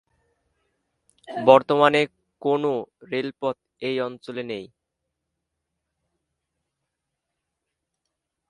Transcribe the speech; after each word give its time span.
বর্তমানে 1.45 2.01
কোনো 2.41 2.71
রেলপথ 3.11 3.55
এই 3.81 3.95
অঞ্চলে 4.07 4.43
নেই। 4.51 4.65